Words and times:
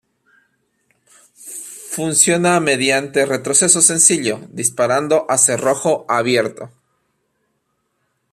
Funciona 1.95 2.59
mediante 2.59 3.23
retroceso 3.27 3.81
sencillo, 3.83 4.39
disparando 4.49 5.27
a 5.29 5.37
cerrojo 5.37 6.05
abierto. 6.07 6.71